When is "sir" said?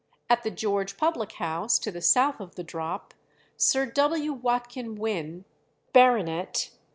3.55-3.85